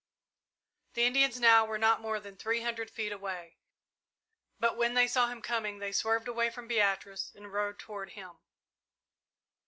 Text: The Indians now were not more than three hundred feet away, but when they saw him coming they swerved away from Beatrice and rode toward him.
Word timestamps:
The 0.95 1.03
Indians 1.03 1.39
now 1.39 1.63
were 1.63 1.77
not 1.77 2.01
more 2.01 2.19
than 2.19 2.35
three 2.35 2.61
hundred 2.61 2.89
feet 2.89 3.11
away, 3.11 3.59
but 4.59 4.75
when 4.75 4.95
they 4.95 5.07
saw 5.07 5.27
him 5.27 5.43
coming 5.43 5.77
they 5.77 5.91
swerved 5.91 6.27
away 6.27 6.49
from 6.49 6.67
Beatrice 6.67 7.31
and 7.35 7.53
rode 7.53 7.77
toward 7.77 8.13
him. 8.13 8.39